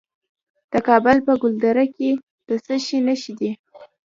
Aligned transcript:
د 0.71 0.73
کابل 0.87 1.17
په 1.25 1.33
ګلدره 1.41 1.85
کې 1.95 2.09
د 2.47 2.49
څه 2.65 2.75
شي 2.85 2.97
نښې 3.05 3.33
دي؟ 3.39 3.51